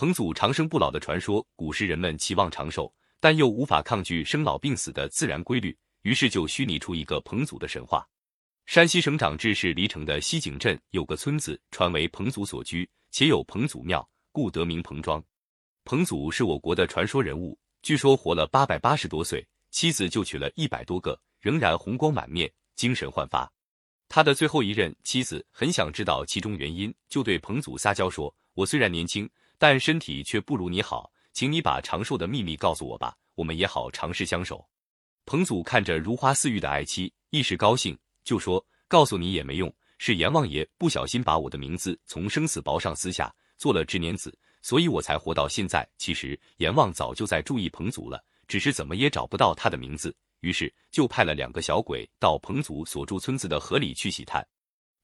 [0.00, 8.08] 彭祖长生不老的传说，古时人们期望长寿，但又无法抗拒生老病死的自然规律，于是就虚拟出一个彭祖的神话。
[8.64, 15.22] 山西省长治市黎城的西井镇有个村子，传为彭祖所居，且有彭祖庙，故得名彭庄。
[15.84, 23.52] 彭祖是我国的传说人物，据说活了八百八十多岁，妻子就娶了一百多个，仍然红光满面，精神焕发。
[24.08, 29.28] 他的最后一任妻子很想知道其中原因，就对彭祖撒娇说：“我虽然年轻。”
[29.60, 34.66] 但身体却不如你好，请你把长寿的秘密告诉我吧，我们也好尝试相守。
[35.26, 37.94] 彭祖看着如花似玉的爱妻，一时高兴，
[38.24, 45.86] 就说：“告诉你也没用，是阎王爷不小心把我的名字从生死簿上撕下，做了执年子，所以我才活到现在。
[45.98, 48.18] 其实阎王早就在注意彭祖了，
[48.48, 54.42] 只是怎么也找不到他的名字，于是就派了两个小鬼到彭祖所住村子的河里去洗炭。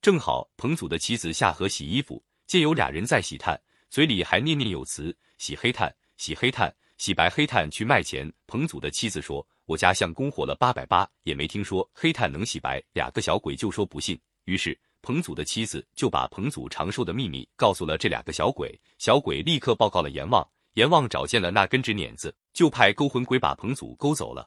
[0.00, 14.20] 正好彭祖的妻子下河洗衣服，见有俩人在洗炭。”嘴里还念念有词：“洗黑炭，洗黑炭，洗白黑炭去卖钱。”彭祖的妻子说：“我家相公活了八百八，也没听说黑炭能洗白。”两个小鬼就说不信。
[14.44, 18.78] 于是彭祖的妻子就把彭祖长寿的秘密告诉了这两个小鬼。
[18.98, 20.46] 小鬼立刻报告了阎王。
[20.74, 24.46] 阎王找见了那根纸捻子，就派勾魂鬼把彭祖勾走了。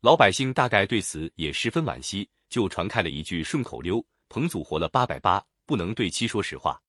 [0.00, 6.80] 老百姓大概对此也十分惋惜，就传开了一句顺口溜：“彭祖活了八百八，不能对妻说实话。”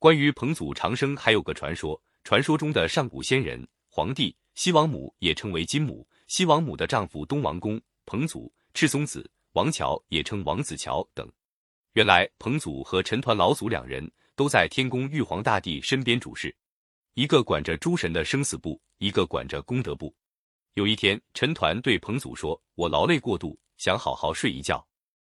[0.00, 2.00] 关于彭祖长生，还有个传说。
[2.22, 6.06] 传说中的上古仙人皇帝西王母，也称为金母。
[6.28, 11.28] 西王母的丈夫东王公彭祖、赤松子王乔，也称王子乔等。
[11.94, 16.54] 原来彭祖和陈抟老祖两人都在天宫玉皇大帝身边主事，
[17.14, 20.14] 一个管着诸神的生死簿，一个管着功德簿。
[20.74, 24.86] 有一天，陈抟对彭祖说：“我劳累过度，想好好睡一觉。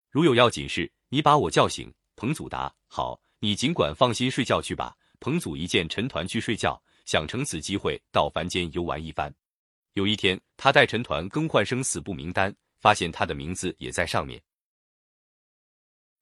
[0.10, 4.98] 如有要紧事，你把我叫醒。”彭祖答：“好。”你尽管放心睡觉去吧。
[5.20, 9.32] 彭祖一见陈抟去睡觉，想乘此机会到凡间游玩一番。
[9.94, 14.42] 有一天，他带陈抟更换生死簿名单，发现他的名字也在上面。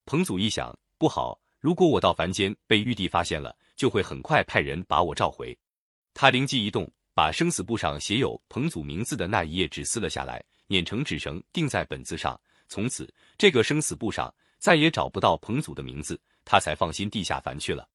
[0.03, 5.57] 彭祖一想，不好，如果我到凡间被玉帝发现了，就会很快派人把我召回。
[6.13, 12.37] 他灵机一动，把生死簿上写有彭祖名字的那一页纸撕了下来，捻成纸绳钉在本子上。
[12.67, 16.19] 从此，这个生死簿上再也找不到彭祖的名字。
[16.45, 17.87] 他才放心地下凡去了。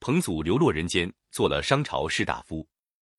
[0.00, 2.66] 彭祖流落人间，做了商朝士大夫。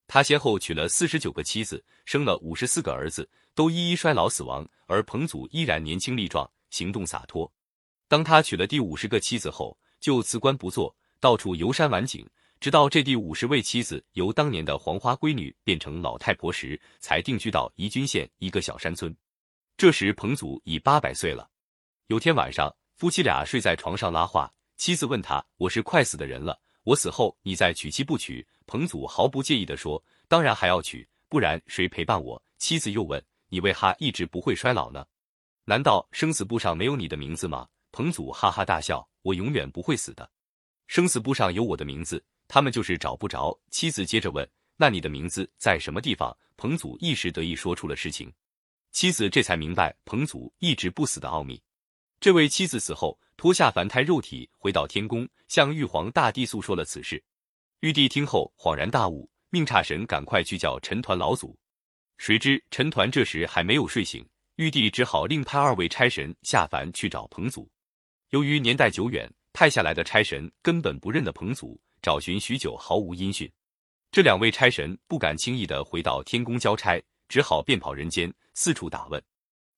[0.08, 4.68] 他先后娶了四十九个妻子，生了五十四个儿子，都一一衰老死亡。
[4.86, 7.52] 而彭祖依然年轻力壮，行动洒脱。
[8.08, 12.26] 当他娶了第五十个妻子后，就辞官不做，到处游山玩景，
[12.62, 19.14] 直到这第五十位妻子由当年的黄花闺女变成老太婆时，才定居到宜君县一个小山村。
[19.76, 21.50] 这时彭祖已八百岁了。
[22.08, 24.54] 有天晚上，夫妻俩睡在床上拉话。
[24.78, 35.06] 妻子问他：“我是快死的人了，我死后你再娶妻不娶？”彭祖毫不介意地说：“当然还要娶，不然谁陪伴我？”妻子又问：“你为哈一直不会衰老呢？
[35.66, 40.30] 难道生死簿上没有你的名字吗？”彭祖哈哈大笑：“我永远不会死的，
[40.86, 48.32] 生死簿上有我的名字，他们就是找不着。”妻子接着问：“那你的名字在什么地方？”彭祖一时得意说出了实情，
[48.92, 51.60] 妻子这才明白彭祖一直不死的奥秘。
[52.20, 53.20] 这位妻子死后。
[53.38, 57.24] 脱下凡胎肉体，回到天宫，向玉皇大帝诉说了此事。
[57.82, 61.56] 玉帝听后恍然大悟，命差神赶快去叫陈抟老祖。
[62.18, 67.70] 谁知陈抟这时还没有睡醒，玉帝只好另派二位差神下凡去找彭祖。
[68.32, 73.48] 由于年代久远，派下来的差神根本不认得彭祖，找寻许久毫无音讯。
[74.12, 77.00] 这两位差神不敢轻易的回到天宫交差，
[77.30, 79.24] 只好便跑人间，四处打问。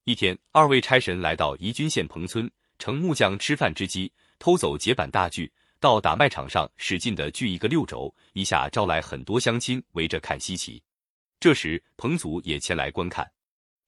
[0.09, 2.49] 一天，二位差神来到宜君县彭村。
[2.79, 10.81] 乘木匠吃饭之机，偷走结板大锯，到打麦场上使劲的锯一个六轴，一下招来很多乡亲围着看稀奇。
[11.39, 13.31] 这时彭祖也前来观看，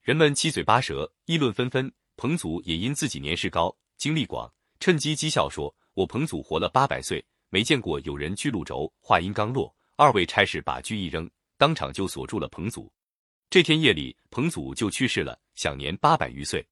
[0.03, 1.91] 人们七嘴八舌，议论纷纷。
[2.17, 4.47] 彭祖也因自己年事高，经历广，
[4.79, 11.27] 趁机讥笑说：“我彭祖活了八百岁，没见过有人锯六轴。”话音刚落，二位差事把锯一扔，
[11.57, 12.93] 当场就锁住了彭祖。
[13.51, 16.65] 这天夜里，彭祖就去世了，享年八百余岁。